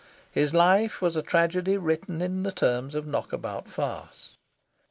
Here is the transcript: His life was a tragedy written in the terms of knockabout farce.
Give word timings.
His 0.31 0.51
life 0.51 0.99
was 0.99 1.15
a 1.15 1.21
tragedy 1.21 1.77
written 1.77 2.23
in 2.23 2.41
the 2.41 2.51
terms 2.51 2.95
of 2.95 3.05
knockabout 3.05 3.67
farce. 3.69 4.35